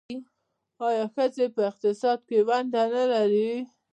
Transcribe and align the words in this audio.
آیا 0.87 1.03
ښځې 1.15 1.45
په 1.55 1.61
اقتصاد 1.69 2.19
کې 2.27 2.37
ونډه 2.47 2.83
نلري؟ 2.93 3.51